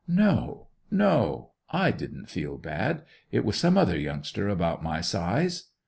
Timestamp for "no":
0.07-0.65, 0.89-1.51